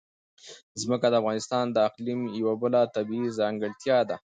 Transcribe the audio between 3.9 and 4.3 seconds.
ده.